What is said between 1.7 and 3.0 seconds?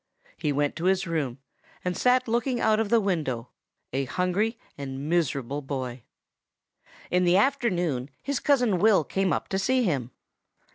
and sat looking out of the